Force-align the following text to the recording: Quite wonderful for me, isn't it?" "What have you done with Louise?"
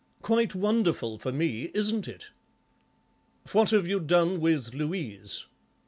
Quite 0.23 0.55
wonderful 0.55 1.19
for 1.19 1.31
me, 1.31 1.69
isn't 1.75 2.07
it?" 2.07 2.31
"What 3.51 3.69
have 3.69 3.87
you 3.87 3.99
done 3.99 4.39
with 4.41 4.73
Louise?" 4.73 5.45